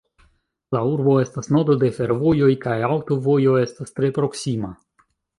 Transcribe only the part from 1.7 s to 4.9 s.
de fervojoj kaj aŭtovojo estas tre proksima.